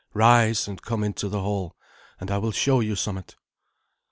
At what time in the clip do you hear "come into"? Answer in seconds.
0.81-1.29